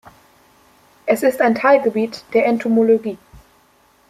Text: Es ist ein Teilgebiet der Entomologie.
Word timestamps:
Es 1.05 1.21
ist 1.21 1.41
ein 1.41 1.53
Teilgebiet 1.53 2.23
der 2.33 2.47
Entomologie. 2.47 3.19